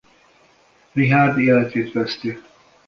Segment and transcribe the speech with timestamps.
[0.93, 2.37] Richard életét veszti.